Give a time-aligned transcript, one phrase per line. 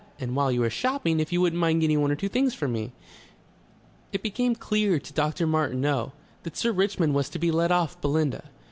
[0.19, 2.67] And while you are shopping, if you wouldn't mind getting one or two things for
[2.67, 2.91] me...."
[4.11, 5.45] It became clear to Dr.
[5.45, 8.45] Martineau that Sir Richmond was to be let off Belinda.